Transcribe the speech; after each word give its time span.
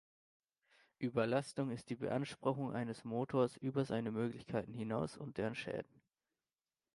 Überlastung 0.97 1.69
ist 1.69 1.91
die 1.91 1.95
Beanspruchung 1.95 2.71
eines 2.73 3.03
Motors 3.03 3.55
über 3.57 3.85
seine 3.85 4.09
Möglichkeiten 4.09 4.73
hinaus 4.73 5.15
und 5.15 5.37
deren 5.37 5.53
Schäden. 5.53 6.01